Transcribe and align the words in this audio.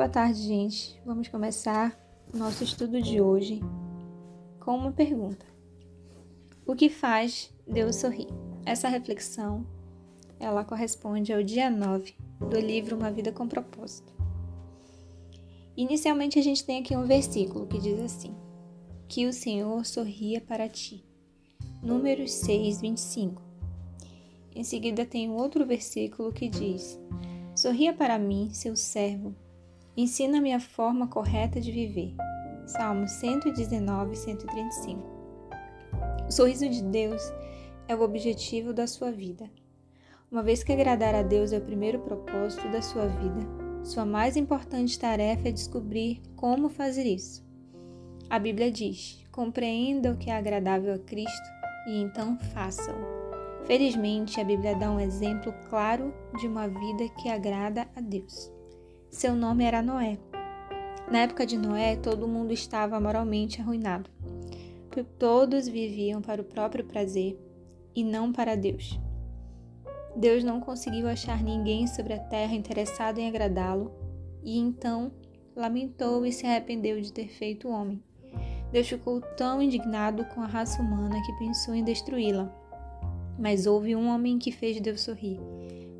Boa 0.00 0.08
tarde, 0.08 0.40
gente. 0.40 0.98
Vamos 1.04 1.28
começar 1.28 1.94
o 2.32 2.36
nosso 2.38 2.64
estudo 2.64 3.02
de 3.02 3.20
hoje 3.20 3.60
com 4.58 4.74
uma 4.74 4.90
pergunta: 4.90 5.44
O 6.64 6.74
que 6.74 6.88
faz 6.88 7.52
Deus 7.68 7.96
sorrir? 7.96 8.28
Essa 8.64 8.88
reflexão 8.88 9.66
ela 10.38 10.64
corresponde 10.64 11.34
ao 11.34 11.42
dia 11.42 11.68
9 11.68 12.14
do 12.40 12.58
livro 12.58 12.96
Uma 12.96 13.10
Vida 13.10 13.30
com 13.30 13.46
Propósito. 13.46 14.10
Inicialmente 15.76 16.38
a 16.38 16.42
gente 16.42 16.64
tem 16.64 16.80
aqui 16.80 16.96
um 16.96 17.04
versículo 17.04 17.66
que 17.66 17.78
diz 17.78 18.00
assim: 18.00 18.34
Que 19.06 19.26
o 19.26 19.34
Senhor 19.34 19.84
sorria 19.84 20.40
para 20.40 20.66
ti. 20.66 21.04
Números 21.82 22.32
6, 22.32 22.80
25. 22.80 23.42
Em 24.56 24.64
seguida 24.64 25.04
tem 25.04 25.28
um 25.28 25.36
outro 25.36 25.66
versículo 25.66 26.32
que 26.32 26.48
diz: 26.48 26.98
Sorria 27.54 27.92
para 27.92 28.18
mim, 28.18 28.48
seu 28.54 28.74
servo, 28.74 29.36
ensina-me 30.02 30.52
a 30.52 30.60
forma 30.60 31.06
correta 31.06 31.60
de 31.60 31.70
viver. 31.70 32.14
Salmo 32.66 33.06
119, 33.06 34.16
135. 34.16 35.02
O 36.26 36.30
sorriso 36.30 36.68
de 36.68 36.82
Deus 36.82 37.22
é 37.88 37.94
o 37.94 38.02
objetivo 38.02 38.72
da 38.72 38.86
sua 38.86 39.10
vida. 39.10 39.50
Uma 40.30 40.42
vez 40.42 40.62
que 40.62 40.72
agradar 40.72 41.14
a 41.14 41.22
Deus 41.22 41.52
é 41.52 41.58
o 41.58 41.64
primeiro 41.64 41.98
propósito 41.98 42.68
da 42.70 42.80
sua 42.80 43.06
vida, 43.06 43.40
sua 43.82 44.04
mais 44.04 44.36
importante 44.36 44.98
tarefa 44.98 45.48
é 45.48 45.52
descobrir 45.52 46.22
como 46.36 46.68
fazer 46.68 47.04
isso. 47.04 47.44
A 48.28 48.38
Bíblia 48.38 48.70
diz: 48.70 49.26
compreenda 49.32 50.12
o 50.12 50.16
que 50.16 50.30
é 50.30 50.36
agradável 50.36 50.94
a 50.94 50.98
Cristo 50.98 51.48
e 51.88 52.00
então 52.00 52.38
faça-o. 52.38 53.66
Felizmente, 53.66 54.40
a 54.40 54.44
Bíblia 54.44 54.76
dá 54.76 54.90
um 54.90 55.00
exemplo 55.00 55.52
claro 55.68 56.14
de 56.38 56.46
uma 56.46 56.68
vida 56.68 57.08
que 57.20 57.28
agrada 57.28 57.88
a 57.96 58.00
Deus. 58.00 58.52
Seu 59.10 59.34
nome 59.34 59.64
era 59.64 59.82
Noé. 59.82 60.18
Na 61.10 61.18
época 61.22 61.44
de 61.44 61.58
Noé, 61.58 61.96
todo 61.96 62.28
mundo 62.28 62.52
estava 62.52 63.00
moralmente 63.00 63.60
arruinado. 63.60 64.08
Todos 65.18 65.66
viviam 65.66 66.22
para 66.22 66.40
o 66.40 66.44
próprio 66.44 66.84
prazer 66.84 67.36
e 67.94 68.04
não 68.04 68.32
para 68.32 68.54
Deus. 68.54 69.00
Deus 70.14 70.44
não 70.44 70.60
conseguiu 70.60 71.08
achar 71.08 71.42
ninguém 71.42 71.88
sobre 71.88 72.12
a 72.14 72.18
terra 72.20 72.54
interessado 72.54 73.18
em 73.18 73.26
agradá-lo 73.26 73.92
e 74.44 74.56
então 74.56 75.10
lamentou 75.56 76.24
e 76.24 76.32
se 76.32 76.46
arrependeu 76.46 77.00
de 77.00 77.12
ter 77.12 77.28
feito 77.28 77.66
o 77.66 77.72
homem. 77.72 78.00
Deus 78.70 78.88
ficou 78.88 79.20
tão 79.20 79.60
indignado 79.60 80.24
com 80.26 80.40
a 80.40 80.46
raça 80.46 80.80
humana 80.80 81.20
que 81.26 81.38
pensou 81.38 81.74
em 81.74 81.82
destruí-la. 81.82 82.48
Mas 83.36 83.66
houve 83.66 83.96
um 83.96 84.08
homem 84.08 84.38
que 84.38 84.52
fez 84.52 84.80
Deus 84.80 85.00
sorrir. 85.00 85.40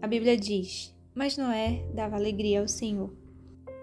A 0.00 0.06
Bíblia 0.06 0.36
diz: 0.36 0.93
Mas 1.14 1.36
Noé 1.36 1.84
dava 1.94 2.16
alegria 2.16 2.60
ao 2.60 2.68
Senhor. 2.68 3.12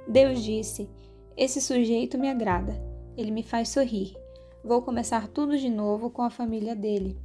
Deus 0.08 0.44
disse: 0.44 0.90
Esse 1.38 1.62
sujeito 1.62 2.18
me 2.18 2.30
agrada, 2.30 2.74
ele 3.16 3.32
me 3.32 3.44
faz 3.44 3.70
sorrir. 3.70 4.16
Vou 4.64 4.82
começar 4.82 5.28
tudo 5.28 5.58
de 5.58 5.70
novo 5.70 6.10
com 6.10 6.22
a 6.22 6.30
família 6.30 6.76
dele. 6.76 7.18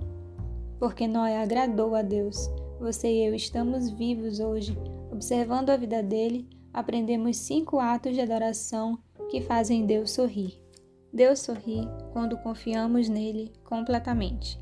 Porque 0.78 1.08
Noé 1.08 1.42
agradou 1.42 1.94
a 1.94 2.02
Deus 2.02 2.48
você 2.78 3.08
e 3.08 3.27
eu 3.27 3.34
estamos 3.34 3.88
vivos 3.88 4.38
hoje, 4.38 4.77
observando 5.10 5.70
a 5.70 5.78
vida 5.78 6.02
dele, 6.02 6.46
aprendemos 6.74 7.38
cinco 7.38 7.80
atos 7.80 8.14
de 8.14 8.20
adoração 8.20 8.98
que 9.30 9.40
fazem 9.40 9.86
Deus 9.86 10.10
sorrir. 10.10 10.60
Deus 11.10 11.38
sorri 11.38 11.88
quando 12.12 12.36
confiamos 12.36 13.08
nele 13.08 13.50
completamente. 13.64 14.60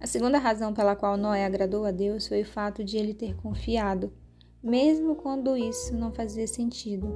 A 0.00 0.06
segunda 0.06 0.38
razão 0.38 0.72
pela 0.72 0.96
qual 0.96 1.18
Noé 1.18 1.44
agradou 1.44 1.84
a 1.84 1.90
Deus 1.90 2.26
foi 2.26 2.40
o 2.40 2.46
fato 2.46 2.82
de 2.82 2.96
ele 2.96 3.12
ter 3.12 3.36
confiado, 3.36 4.10
mesmo 4.64 5.14
quando 5.14 5.56
isso 5.56 5.94
não 5.94 6.10
fazia 6.10 6.46
sentido. 6.46 7.06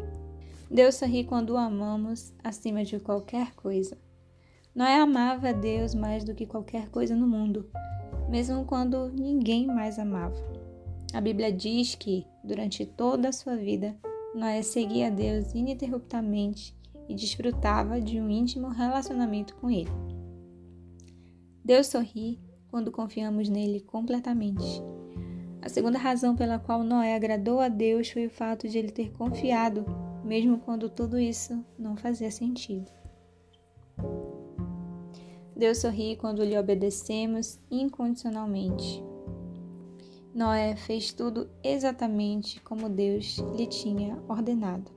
Deus 0.70 0.96
sorri 0.96 1.24
quando 1.24 1.50
o 1.50 1.56
amamos 1.56 2.32
acima 2.44 2.84
de 2.84 3.00
qualquer 3.00 3.54
coisa. 3.54 3.96
Noé 4.74 5.00
amava 5.00 5.52
Deus 5.52 5.94
mais 5.94 6.22
do 6.22 6.34
que 6.34 6.46
qualquer 6.46 6.90
coisa 6.90 7.16
no 7.16 7.26
mundo 7.26 7.68
mesmo 8.28 8.64
quando 8.64 9.08
ninguém 9.08 9.66
mais 9.66 9.98
amava. 9.98 10.36
A 11.14 11.20
Bíblia 11.20 11.50
diz 11.50 11.94
que, 11.94 12.26
durante 12.44 12.84
toda 12.84 13.30
a 13.30 13.32
sua 13.32 13.56
vida, 13.56 13.96
Noé 14.34 14.62
seguia 14.62 15.10
Deus 15.10 15.54
ininterruptamente 15.54 16.76
e 17.08 17.14
desfrutava 17.14 18.00
de 18.00 18.20
um 18.20 18.28
íntimo 18.28 18.68
relacionamento 18.68 19.56
com 19.56 19.70
Ele. 19.70 19.90
Deus 21.64 21.86
sorri 21.86 22.38
quando 22.70 22.92
confiamos 22.92 23.48
nele 23.48 23.80
completamente. 23.80 24.82
A 25.68 25.70
segunda 25.70 25.98
razão 25.98 26.34
pela 26.34 26.58
qual 26.58 26.82
Noé 26.82 27.14
agradou 27.14 27.60
a 27.60 27.68
Deus 27.68 28.08
foi 28.08 28.24
o 28.24 28.30
fato 28.30 28.66
de 28.66 28.78
ele 28.78 28.90
ter 28.90 29.12
confiado, 29.12 29.84
mesmo 30.24 30.56
quando 30.60 30.88
tudo 30.88 31.18
isso 31.18 31.62
não 31.78 31.94
fazia 31.94 32.30
sentido. 32.30 32.90
Deus 35.54 35.76
sorri 35.76 36.16
quando 36.16 36.42
lhe 36.42 36.56
obedecemos 36.56 37.60
incondicionalmente. 37.70 39.04
Noé 40.34 40.74
fez 40.74 41.12
tudo 41.12 41.50
exatamente 41.62 42.62
como 42.62 42.88
Deus 42.88 43.36
lhe 43.54 43.66
tinha 43.66 44.16
ordenado. 44.26 44.90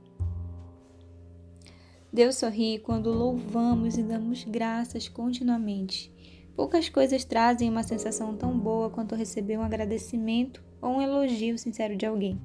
Deus 2.10 2.36
sorri 2.36 2.78
quando 2.78 3.12
louvamos 3.12 3.98
e 3.98 4.02
damos 4.02 4.44
graças 4.44 5.06
continuamente. 5.06 6.10
Poucas 6.54 6.88
coisas 6.88 7.24
trazem 7.24 7.70
uma 7.70 7.82
sensação 7.82 8.36
tão 8.36 8.58
boa 8.58 8.90
quanto 8.90 9.14
receber 9.14 9.58
um 9.58 9.62
agradecimento 9.62 10.62
ou 10.80 10.90
um 10.90 11.02
elogio 11.02 11.56
sincero 11.58 11.96
de 11.96 12.04
alguém. 12.04 12.38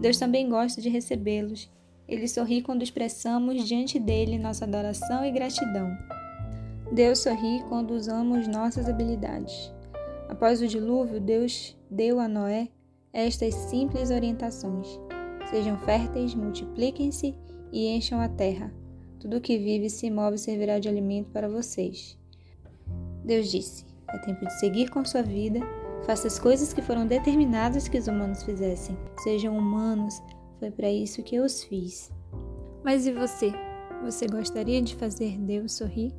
Deus 0.00 0.18
também 0.18 0.48
gosta 0.48 0.80
de 0.80 0.88
recebê-los. 0.88 1.70
Ele 2.06 2.28
sorri 2.28 2.62
quando 2.62 2.82
expressamos 2.82 3.64
diante 3.64 3.98
dele 3.98 4.38
nossa 4.38 4.64
adoração 4.64 5.24
e 5.24 5.32
gratidão. 5.32 5.96
Deus 6.92 7.20
sorri 7.20 7.62
quando 7.68 7.92
usamos 7.92 8.46
nossas 8.46 8.88
habilidades. 8.88 9.72
Após 10.28 10.60
o 10.60 10.68
dilúvio, 10.68 11.20
Deus 11.20 11.76
deu 11.90 12.20
a 12.20 12.28
Noé 12.28 12.68
estas 13.12 13.54
simples 13.54 14.10
orientações: 14.10 15.00
Sejam 15.50 15.78
férteis, 15.78 16.34
multipliquem-se 16.34 17.34
e 17.72 17.88
encham 17.88 18.20
a 18.20 18.28
terra. 18.28 18.72
Tudo 19.18 19.40
que 19.40 19.56
vive 19.56 19.86
e 19.86 19.90
se 19.90 20.10
move 20.10 20.36
servirá 20.36 20.78
de 20.78 20.88
alimento 20.88 21.30
para 21.30 21.48
vocês. 21.48 22.18
Deus 23.24 23.50
disse: 23.50 23.84
É 24.08 24.18
tempo 24.18 24.44
de 24.44 24.52
seguir 24.58 24.90
com 24.90 25.04
sua 25.04 25.22
vida. 25.22 25.60
Faça 26.04 26.26
as 26.26 26.38
coisas 26.38 26.72
que 26.72 26.82
foram 26.82 27.06
determinadas 27.06 27.88
que 27.88 27.98
os 27.98 28.06
humanos 28.06 28.42
fizessem. 28.42 28.96
Sejam 29.22 29.56
humanos, 29.56 30.22
foi 30.58 30.70
para 30.70 30.90
isso 30.90 31.22
que 31.22 31.36
eu 31.36 31.44
os 31.44 31.64
fiz. 31.64 32.12
Mas 32.84 33.06
e 33.06 33.12
você? 33.12 33.52
Você 34.02 34.26
gostaria 34.26 34.82
de 34.82 34.94
fazer 34.94 35.38
Deus 35.38 35.72
sorrir? 35.72 36.12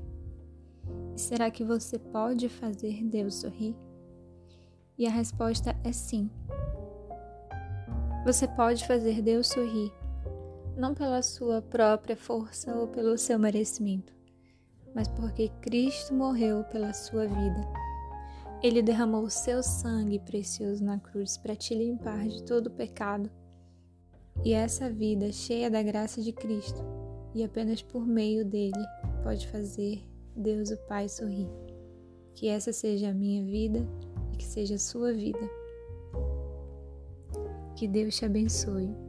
será 1.15 1.49
que 1.49 1.63
você 1.63 1.97
pode 1.97 2.49
fazer 2.49 3.03
Deus 3.03 3.35
sorrir? 3.35 3.75
E 4.97 5.05
a 5.05 5.09
resposta 5.09 5.75
é 5.83 5.91
sim. 5.91 6.29
Você 8.25 8.47
pode 8.47 8.85
fazer 8.87 9.21
Deus 9.21 9.47
sorrir, 9.47 9.91
não 10.75 10.93
pela 10.93 11.21
sua 11.21 11.61
própria 11.61 12.17
força 12.17 12.75
ou 12.75 12.87
pelo 12.87 13.17
seu 13.17 13.37
merecimento, 13.37 14.13
mas 14.95 15.09
porque 15.09 15.49
Cristo 15.61 16.13
morreu 16.13 16.63
pela 16.63 16.93
sua 16.93 17.27
vida. 17.27 17.67
Ele 18.63 18.81
derramou 18.81 19.23
o 19.23 19.29
seu 19.29 19.61
sangue 19.61 20.17
precioso 20.17 20.83
na 20.83 20.97
cruz 20.97 21.37
para 21.37 21.55
te 21.55 21.75
limpar 21.75 22.25
de 22.29 22.41
todo 22.43 22.67
o 22.67 22.71
pecado. 22.71 23.29
E 24.43 24.53
essa 24.53 24.89
vida 24.89 25.31
cheia 25.33 25.69
da 25.69 25.83
graça 25.83 26.21
de 26.21 26.31
Cristo, 26.31 26.81
e 27.33 27.43
apenas 27.43 27.81
por 27.81 28.07
meio 28.07 28.45
dele, 28.45 28.85
pode 29.21 29.45
fazer 29.49 30.01
Deus 30.35 30.71
o 30.71 30.77
Pai 30.87 31.09
sorri. 31.09 31.49
Que 32.33 32.47
essa 32.47 32.71
seja 32.71 33.09
a 33.09 33.13
minha 33.13 33.43
vida 33.43 33.85
e 34.33 34.37
que 34.37 34.45
seja 34.45 34.75
a 34.75 34.79
sua 34.79 35.13
vida. 35.13 35.49
Que 37.75 37.87
Deus 37.87 38.15
te 38.15 38.25
abençoe. 38.25 39.04